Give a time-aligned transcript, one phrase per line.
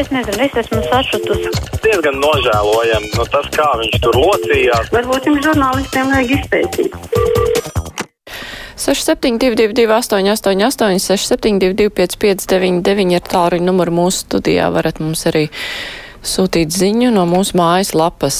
[0.00, 1.52] es nezinu, es esmu sašutusi.
[1.82, 4.92] Diezgan nožēlojami nu, tas, kā viņš tur locījās.
[4.94, 6.96] Varbūt jums žurnālistiem vajag izpētīt.
[8.82, 14.70] 6722, 888, 672, 559, ir tālruņa numuru mūsu studijā.
[14.74, 15.46] Varat mums arī
[16.22, 18.36] sūtīt ziņu no mūsu mājas lapas.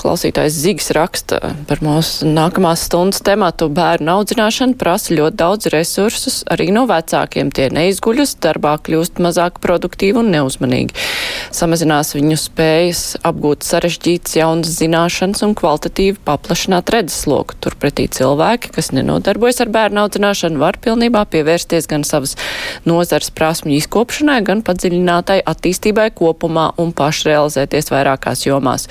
[0.00, 1.38] Klausītājs Zigs raksta
[1.68, 7.68] par mūsu nākamās stundas tematu bērnu audzināšanu prasa ļoti daudz resursus, arī no vecākiem tie
[7.74, 10.96] neizguļas, darbā kļūst mazāk produktīvi un neuzmanīgi.
[11.54, 17.58] Samazinās viņu spējas apgūt sarežģītas jaunas zināšanas un kvalitatīvi paplašināt redzesloku.
[17.62, 22.36] Turpretī cilvēki, kas nenodarbojas ar bērnu audzināšanu, var pilnībā pievērsties gan savas
[22.88, 28.88] nozars prasmju izkopšanai, gan padziļinātai attīstībai kopumā un pašu pašrealizēties vairākās jomās.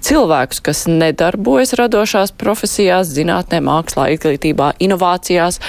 [0.00, 5.60] Cilvēkus, kas nedarbojas radošās profesijās, zinātnē, mākslā, izglītībā, inovācijās,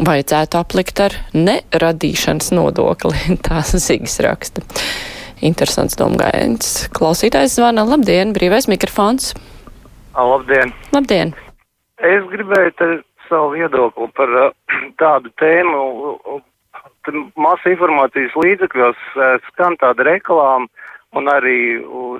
[0.00, 3.14] vajadzētu aplikt ar neradīšanas nodokli.
[3.46, 4.62] Tās Zīgas raksta.
[5.40, 6.88] Interesants domgājiens.
[6.92, 7.84] Klausītājs zvana.
[7.84, 9.34] Labdien, brīvais mikrofons.
[10.16, 10.72] Labdien!
[10.92, 11.32] Labdien!
[12.00, 12.88] Es gribēju te
[13.28, 14.52] savu viedokli par
[15.00, 16.40] tādu tēmu.
[17.40, 18.98] Masa informācijas līdzekļos
[19.48, 20.68] skan tāda reklāma,
[21.16, 21.60] un arī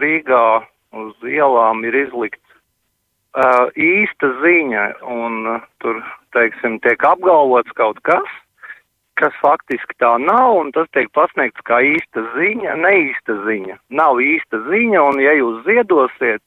[0.01, 0.47] Rīgā
[0.97, 2.51] uz ielām ir izlikts
[3.37, 6.01] uh, īsta ziņa, un uh, tur,
[6.35, 8.27] teiksim, tiek apgalvots kaut kas,
[9.21, 13.77] kas faktiski tā nav, un tas tiek pasniegts kā īsta ziņa, neīsta ziņa.
[13.93, 16.43] Nav īsta ziņa, un ja jūs ziedosiet,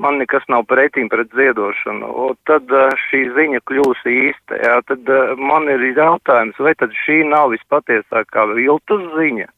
[0.00, 5.14] man nekas nav pretīm pret ziedošanu, un tad uh, šī ziņa kļūs īsta, jā, tad
[5.14, 9.50] uh, man ir jautājums, vai tad šī nav vispatiesākā viltus ziņa?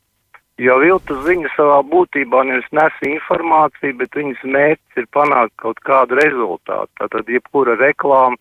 [0.61, 6.19] Jo viltus ziņa savā būtībā nevis nes informāciju, bet viņas mērķis ir panākt kaut kādu
[6.21, 6.91] rezultātu.
[7.01, 8.37] Tātad jebkura reklāma,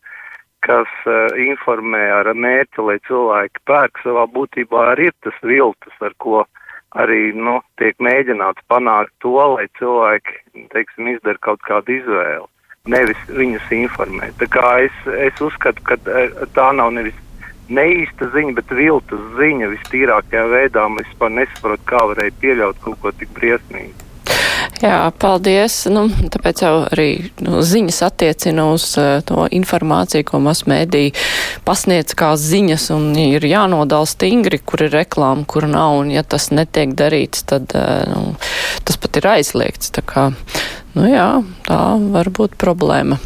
[0.65, 6.13] kas uh, informē ar mērķi, lai cilvēki pērk savā būtībā arī ir tas viltus, ar
[6.21, 6.43] ko
[6.99, 12.47] arī, nu, tiek mēģināts panākt to, lai cilvēki, teiksim, izdara kaut kādu izvēli,
[12.91, 14.35] nevis viņus informēt.
[14.41, 15.97] Tā kā es, es uzskatu, ka
[16.51, 17.15] tā nav nevis
[17.77, 20.85] neīsta ziņa, bet viltus ziņa vistīrākajā veidā.
[21.01, 24.07] Es vispār nesaprotu, kā varēja pieļaut kaut ko tik briesmīgu.
[24.81, 25.75] Jā, paldies.
[25.93, 27.07] Nu, tāpēc jau arī
[27.45, 31.11] nu, ziņas attiecina uz uh, to informāciju, ko masmēdī
[31.67, 36.49] pasniedz kā ziņas, un ir jānodala stingri, kur ir reklāma, kur nav, un ja tas
[36.53, 38.23] netiek darīts, tad uh, nu,
[38.87, 39.93] tas pat ir aizliegts.
[39.93, 40.29] Tā kā,
[40.97, 41.29] nu jā,
[41.69, 41.81] tā
[42.13, 43.21] var būt problēma.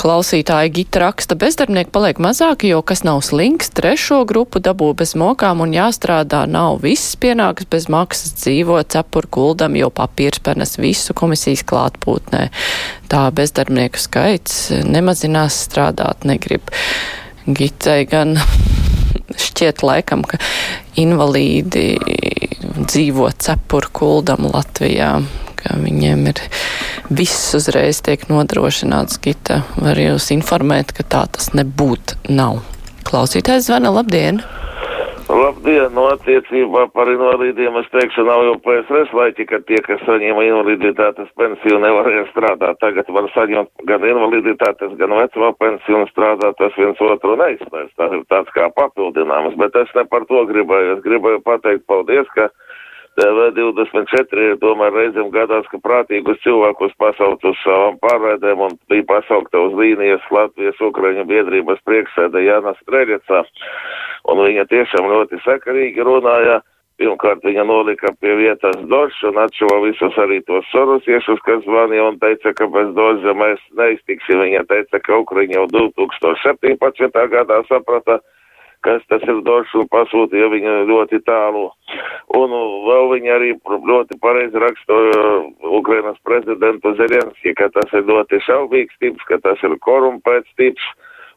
[0.00, 5.62] Klausītāji Gita raksta, bezdarbnieki paliek mazāki, jo kas nav slinks, trešo grupu dabū bez mokām
[5.64, 11.64] un jāstrādā nav viss pienāks bez maksas dzīvo cepur kuldam, jo papīrs panes visu komisijas
[11.68, 12.48] klātbūtnē.
[13.12, 16.74] Tā bezdarbnieku skaits nemazinās strādāt negrib.
[17.46, 18.36] Gitai gan
[19.46, 20.42] šķiet laikam, ka
[20.98, 21.88] invalīdi
[22.76, 25.16] dzīvo cepur kuldam Latvijā
[25.66, 26.42] ka viņiem ir
[27.10, 29.20] viss uzreiz tiek nodrošināts.
[29.22, 32.62] Gita var jūs informēt, ka tā tas nebūtu nav.
[33.06, 34.42] Klausītājs zvana, labdien!
[35.26, 40.44] Labdien, no attiecībā par invalīdiem es teikšu, nav jau PSRS laiki, ka tie, kas saņēma
[40.46, 42.78] invaliditātes pensiju, nevarēja strādāt.
[42.78, 47.90] Tagad var saņemt gan invaliditātes, gan veco pensiju un strādāt, tas viens otru neizpēs.
[47.98, 50.94] Tas ir tāds kā papildinājums, bet es ne par to gribēju.
[50.94, 52.46] Es gribēju pateikt paldies, ka
[53.16, 59.62] TV24 ir tomēr reizēm gadās, ka prātīgus cilvēkus pasaukt uz savām pārraidēm un bija pasaukta
[59.64, 63.42] uz līnijas Latvijas Ukraiņu biedrības priekšsēde Jāna Streļecā.
[64.32, 66.60] Un viņa tiešām ļoti sakarīgi runāja.
[66.96, 72.16] Pirmkārt, viņa nolika pie vietas došu un atšuva visus arī tos sorusiešus, kas zvanīja un
[72.22, 74.40] teica, ka bez doža mēs neiztiksim.
[74.40, 77.20] Viņa teica, ka Ukraiņa jau 2017.
[77.34, 78.16] gadā saprata,
[78.84, 81.68] kas tas ir došs un pasūtīja viņu ļoti tālu.
[82.36, 82.52] Un
[82.86, 85.24] vēl viņi arī ļoti pareizi rakstoja
[85.78, 90.84] Ukrainas prezidentu Zelenski, ka tas ir ļoti šaubīgs tips, ka tas ir korumpēts tips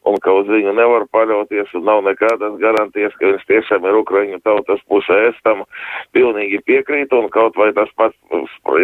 [0.08, 4.40] un ka uz viņu nevar paļauties un nav nekādas garantijas, ka viņš tiešām ir Ukraiņu
[4.48, 5.18] tautas pusē.
[5.30, 5.66] Es tam
[6.16, 8.16] pilnīgi piekrītu un kaut vai tas pats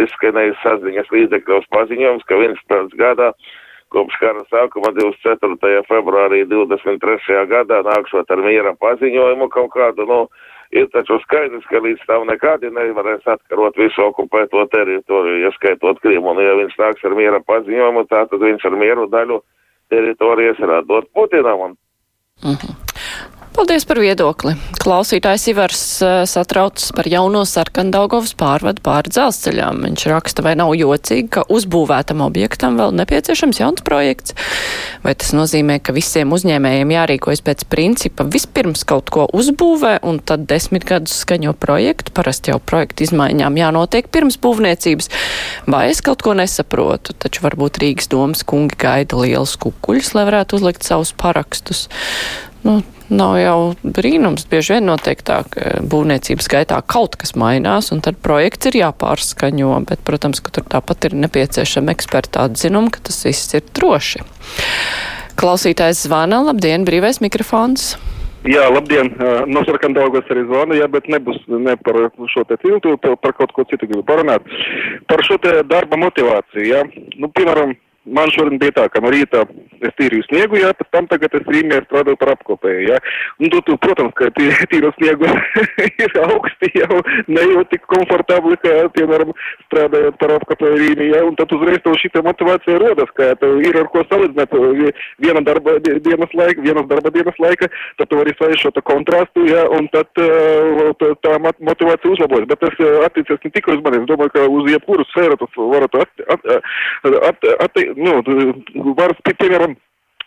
[0.06, 3.32] izskanējis saziņas līdzekļos paziņojums, ka viņš pēc gadā
[3.96, 5.84] kopš kara sākuma 24.
[5.90, 7.46] februārī 23.
[7.52, 10.20] gadā nākšot ar miera paziņojumu kaut kādu, nu,
[10.76, 16.44] ir taču skaidrs, ka līdz tam nekādi nevarēs atkarot visu okupēto teritoriju, ieskaitot Krimu, un
[16.44, 19.44] ja viņš nāks ar miera paziņojumu, tā tad viņš ar mieru daļu
[19.94, 21.70] teritorijas ir atdot Putinam.
[21.70, 21.78] Un...
[22.44, 22.85] Mm -hmm.
[23.56, 24.52] Paldies par viedokli.
[24.84, 29.78] Klausītājs Ivars uh, satraucas par jauno sarkandaugovas pārvadu pāri dzelzceļām.
[29.86, 34.36] Viņš raksta, vai nav jocīgi, ka uzbūvētam objektam vēl nepieciešams jauns projekts.
[35.06, 40.44] Vai tas nozīmē, ka visiem uzņēmējiem jārīkojas pēc principa vispirms kaut ko uzbūvē un tad
[40.52, 42.12] desmit gadus skaņo projektu?
[42.18, 45.08] Parasti jau projektu izmaiņām jānotiek pirms būvniecības.
[45.72, 47.16] Vai es kaut ko nesaprotu?
[47.24, 51.88] Taču varbūt Rīgas domas kungi gaida liels kukuļus, lai varētu uzlikt savus parakstus.
[52.66, 54.48] Nu, nav jau brīnums.
[54.50, 59.76] Bieži vien notiek tā, ka būvniecības gaitā kaut kas mainās, un tad projekts ir jāpārskaņo.
[59.90, 64.26] Bet, protams, ka tur tāpat ir nepieciešama eksperta atzinuma, ka tas viss ir droši.
[65.36, 67.96] Klausītājs zvana, labdien, brīvais mikrofons.
[68.46, 69.10] Jā, labdien!
[69.50, 71.98] No sarkandaugos arī zvanu, jā, bet nebūs ne par
[72.30, 74.46] šo te tiltu, par kaut ko citu gribu parunāt.
[75.10, 76.84] Par šo te darba motivāciju, jā.
[77.18, 77.74] Nu, piemēram,
[78.06, 79.44] man šodien bija tā, ka no rīta
[79.86, 83.00] es tīrīju sniegu, jā, pēc tam tagad es Rīmē strādāju par apkopēju, jā.
[83.42, 85.30] Un tu, tu protams, ka tī, tīro sniegu
[86.06, 89.34] ir augsti jau, ne jau tik komfortabli, kā, piemēram,
[89.68, 91.24] strādājot par apkopēju Rīmē, jā.
[91.28, 94.54] Un tad uzreiz tev šī motivācija rodas, ka tev ir ar ko salīdzināt
[95.22, 97.70] viena darba dienas laika, vienas darba dienas laika,
[98.00, 102.50] tad tu vari sajust šo kontrastu, jā, un tad tā, tā motivācija uzlabojas.
[102.52, 106.00] Bet tas attiecas ne tikai uz mani, es domāju, ka uz jebkuru sfēru tas varat
[106.02, 107.95] at, at, at, at, at, nu,
[109.00, 109.76] var, piemēram,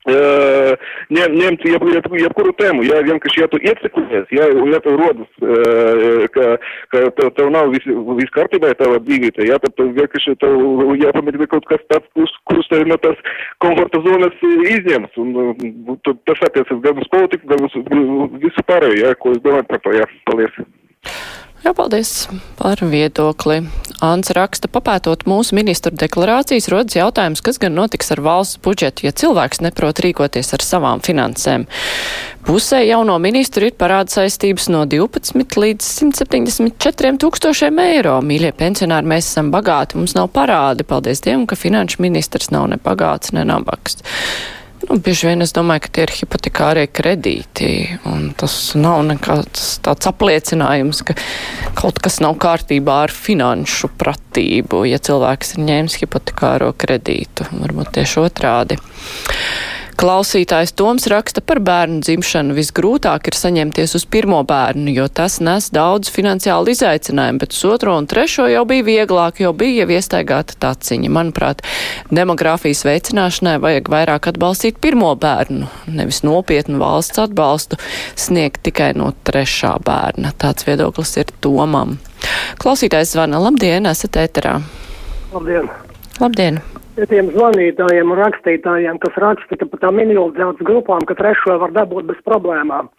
[0.08, 5.28] ņem, ņemt jeb, jeb, jebkuru tēmu, ja vienkārši, ja tu iecikulies, ja, ja tev rodas,
[6.34, 6.46] ka,
[6.92, 7.88] ka tev, tev nav viss
[8.20, 12.70] vis kārtībā tava dzīvīte, ja, tad tev vienkārši tev jāpamēģina kaut kas tāds, kurš, kurš
[12.72, 13.20] tev no tās
[13.64, 17.76] komforta zonas izņems, un tas attiecas gan uz politiku, gan uz
[18.38, 19.96] visu pārējo, ja, ko es domāju par to,
[21.64, 22.12] jā, paldies.
[22.58, 23.62] Par viedokli.
[24.04, 29.12] Ants raksta, papētot mūsu ministru deklarācijas, rodas jautājums, kas gan notiks ar valsts budžetu, ja
[29.12, 31.66] cilvēks neprot rīkoties ar savām finansēm.
[32.46, 38.14] Pusē jauno ministru ir parāda saistības no 12 līdz 174 tūkstošiem eiro.
[38.24, 40.86] Mīļie pensionāri, mēs esam bagāti, mums nav parādi.
[40.88, 43.98] Paldies Dievam, ka finanšu ministrs nav ne bagāts, ne nabaks.
[44.88, 47.68] Nu, bieži vien es domāju, ka tie ir hipotekārie kredīti,
[48.40, 51.16] tas nav nekāds tāds apliecinājums, ka
[51.76, 57.50] kaut kas nav kārtībā ar finanšu pratību, ja cilvēks ir ņēmis hipotekāro kredītu.
[57.52, 58.80] Varbūt tieši otrādi.
[59.98, 62.54] Klausītājs Toms raksta par bērnu dzimšanu.
[62.54, 67.96] Visgrūtāk ir saņemties uz pirmo bērnu, jo tas nes daudz finansiālu izaicinājumu, bet uz otro
[67.98, 71.10] un trešo jau bija vieglāk, jo bija jau iestaigāta taciņa.
[71.18, 71.66] Manuprāt,
[72.14, 77.82] demogrāfijas veicināšanai vajag vairāk atbalstīt pirmo bērnu, nevis nopietnu valsts atbalstu
[78.14, 80.30] sniegt tikai no trešā bērna.
[80.38, 81.98] Tāds viedoklis ir Tomam.
[82.62, 83.42] Klausītājs zvana.
[83.42, 84.60] Labdien, esat ēterā.
[85.34, 85.72] Labdien!
[86.22, 86.62] Labdien!
[87.06, 92.18] Tiem zvanītājiem un rakstītājiem, kas raksta par tām minoritātes grupām, ka trešo var dabūt bez
[92.26, 92.90] problēmām.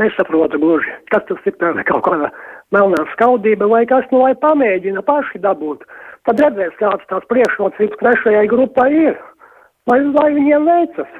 [0.00, 2.30] Nesaprotu gluži, kas tas ir tā kaut kāda
[2.72, 5.82] melnā skaudība vai kas, nu lai pamēģina paši dabūt.
[6.28, 9.18] Tad redzēs, kāds tās priekšrocības trešajai grupai ir.
[9.90, 11.18] Lai, lai viņiem veicas.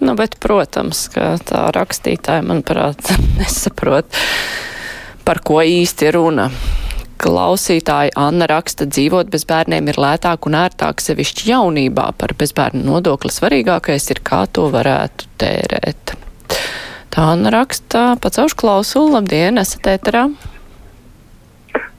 [0.00, 4.18] Nu, bet, protams, ka tā rakstītāja, manuprāt, nesaprot,
[5.24, 6.50] par ko īsti runa.
[7.16, 12.10] Klausītāji Anna raksta, dzīvot bez bērniem ir lētāk un ērtāk sevišķi jaunībā.
[12.20, 16.12] Par bezbērnu nodokli svarīgākais ir, kā to varētu tērēt.
[17.14, 20.26] Tā Anna raksta, pacelšu klausulu, labdien, esat ēterā.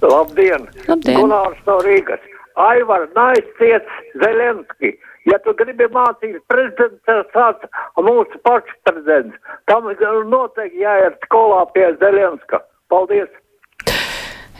[0.06, 0.70] Labdien!
[0.86, 1.18] Labdien!
[1.18, 2.22] Gunārs no Rīgas.
[2.62, 3.90] Aivar, naizciet
[4.22, 4.94] Zelenski.
[5.28, 7.66] Ja tu gribi mācīt prezidents, tas tāds
[7.98, 9.36] mūsu pašu prezidents.
[9.66, 12.62] Tam noteikti jāiet skolā pie Zelenska.
[12.94, 13.34] Paldies!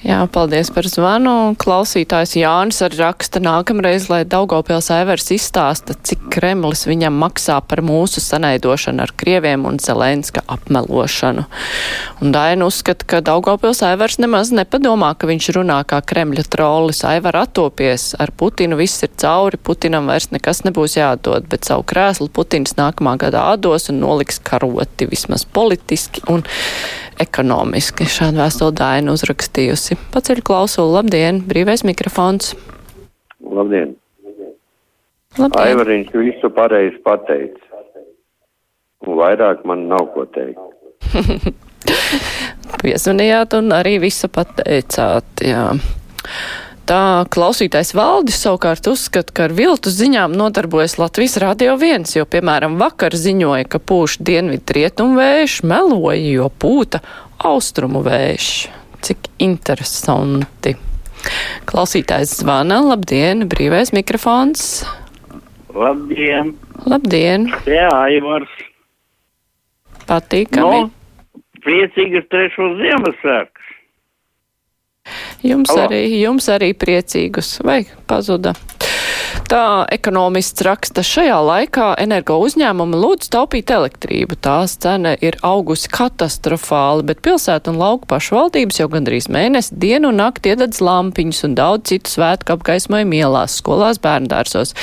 [0.08, 1.32] Jā, paldies par zvanu.
[1.60, 8.24] Klausītājs Jānis arī raksta nākamreiz, lai Daugopils Aivers izstāsta, cik Kremlis viņam maksā par mūsu
[8.24, 11.44] sanaidošanu ar Krieviem un Zelenska apmelošanu.
[12.24, 17.04] Un Daina uzskata, ka Daugopils Aivers nemaz nepadomā, ka viņš runā kā Kremļa trollis.
[17.04, 22.30] Aivar atopies ar Putinu, viss ir cauri, Putinam vairs nekas nebūs jādod, bet savu krēslu
[22.32, 26.48] Putins nākamā gadā atdos un noliks karoti vismaz politiski un
[27.22, 28.08] ekonomiski.
[28.10, 29.98] Šādu vēstuli Daina uzrakstījusi.
[30.14, 32.54] Paceļ klausulu, labdien, brīvais mikrofons.
[33.42, 33.96] Labdien!
[35.38, 35.62] Labdien.
[35.62, 37.82] Aivariņš visu pareizi pateica.
[39.06, 40.64] Un vairāk man nav ko teikt.
[42.82, 45.70] Piezvanījāt un arī visu pateicāt, jā.
[46.88, 52.78] Tā klausītājs valdis savukārt uzskata, ka ar viltu ziņām nodarbojas Latvijas radio viens, jo, piemēram,
[52.80, 57.02] vakar ziņoja, ka pūš dienvidu rietumu vējš, meloja, jo pūta
[57.44, 58.48] austrumu vējš.
[59.04, 60.78] Cik interesanti.
[61.68, 64.86] Klausītājs zvana, labdien, brīvais mikrofons.
[65.76, 66.56] Labdien!
[66.88, 67.50] Labdien!
[67.68, 68.54] Jā, Aivars.
[70.08, 70.88] Patīkami.
[70.88, 73.77] Nu, priecīgas trešos Ziemassvētkus.
[75.46, 75.86] Jums Halo.
[75.86, 78.56] arī, jums arī priecīgus, vai pazuda?
[79.48, 84.36] Tā ekonomists raksta, šajā laikā energo uzņēmumi lūdz taupīt elektrību.
[84.44, 90.20] Tās cena ir augusi katastrofāli, bet pilsētu un lauku pašvaldības jau gandrīz mēnesi dienu un
[90.20, 94.76] nakti iededz lampiņus un daudz citu svētku apgaismojumu ielās, skolās, bērndārsos.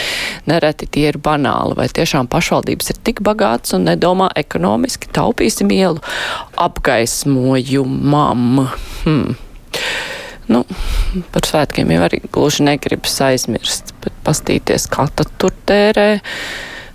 [0.49, 6.01] Nereti tie ir banāli, vai tiešām pašvaldības ir tik bagātas un nedomā ekonomiski taupīsim ielu
[6.69, 8.45] apgaismojumam.
[9.05, 9.37] Hmm.
[10.51, 10.65] Nu,
[11.33, 16.21] par svētkiem jau arī gluži negribas aizmirst, bet pastīties, kā tad tur tērē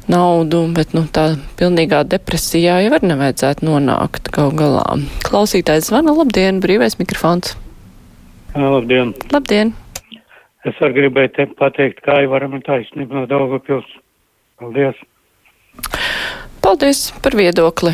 [0.09, 4.85] naudu, bet nu, tā pilnīgā depresijā jau var nevajadzētu nonākt gal galā.
[5.25, 7.55] Klausītājs zvana, labdien, brīvais mikrofons.
[8.57, 9.13] Labdien!
[9.33, 9.73] Labdien!
[10.67, 13.87] Es arī gribēju te pateikt, kā jau varam taisnība no Daugavpils.
[14.59, 14.97] Paldies!
[16.59, 17.93] Paldies par viedokli!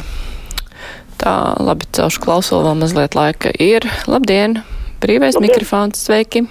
[1.22, 3.88] Tā, labi, celšu klausulu vēl mazliet laika ir.
[4.10, 4.60] Labdien!
[5.04, 5.50] Brīvais Labdien.
[5.50, 6.46] mikrofons, sveiki!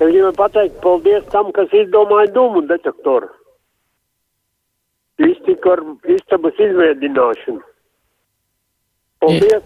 [0.00, 3.28] Es gribu pateikt paldies tam, kas izdomāja dūmu detektoru.
[5.20, 7.60] Iztika ar istabas izmēģināšanu.
[9.20, 9.62] Paldies!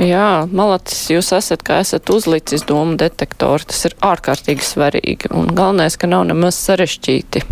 [0.00, 5.96] Jā, malacis, jūs esat, kā esat uzlicis domu detektoru, tas ir ārkārtīgi svarīgi, un galvenais,
[6.00, 7.42] ka nav nemaz sarežģīti.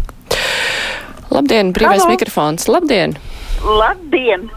[1.30, 2.12] Labdien, brīvais Halo.
[2.14, 3.16] mikrofons, labdien!
[3.64, 4.48] Labdien!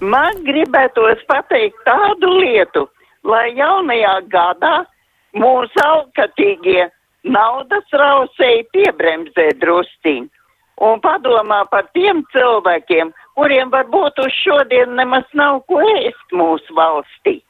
[0.00, 2.86] Man gribētos pateikt tādu lietu,
[3.24, 4.74] lai jaunajā gadā
[5.36, 6.88] mūsu alkatīgie
[7.24, 10.28] naudas rausēji piebremzē drusciņ
[10.80, 17.40] un padomā par tiem cilvēkiem, kuriem varbūt uz šodien nemaz nav ko ēst mūsu valstī.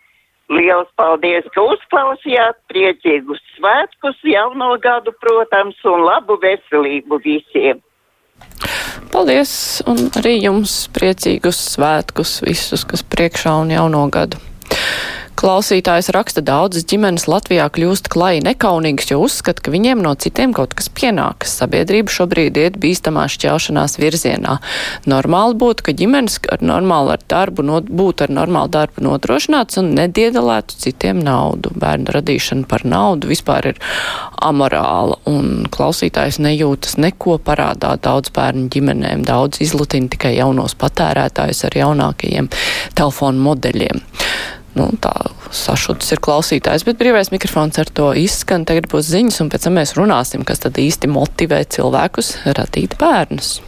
[0.50, 7.78] Liels paldies, ka uzklausījāt, priecīgus svētkus, jauno gadu, protams, un labu veselību visiem!
[9.12, 9.52] Paldies,
[9.90, 14.42] un arī jums priecīgus svētkus visus, kas priekšā un jauno gadu.
[15.40, 20.74] Klausītājs raksta, daudzas ģimenes Latvijā kļūst klai nekaunīgas, jo uzskata, ka viņiem no citiem kaut
[20.76, 21.54] kas pienākas.
[21.62, 24.58] Sabiedrība šobrīd iet bīstamā šķelšanās virzienā.
[25.08, 29.88] Normāli būtu, ka ģimenes ar normālu ar darbu, not, būtu ar normālu darbu nodrošināts un
[29.96, 31.72] nediedalētu citiem naudu.
[31.72, 33.80] Bērnu radīšana par naudu vispār ir
[34.44, 39.24] amorāla, un klausītājs nejūtas neko parādā daudz bērnu ģimenēm.
[39.24, 42.52] Daudz izlutina tikai jaunos patērētājus ar jaunākajiem
[42.92, 44.09] telefonu modeļiem.
[44.78, 45.12] Nu, tā
[45.50, 48.66] sašutis ir klausītājs, bet brīvais mikrofons ar to izskan.
[48.68, 53.58] Tagad būs ziņas, un pēc tam mēs runāsim, kas tad īsti motivē cilvēkus radīt bērnus.